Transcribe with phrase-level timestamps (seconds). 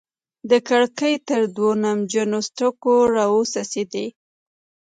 [0.49, 4.05] د کړکۍ تر دوو نمجنو ستوګو راوڅڅيدې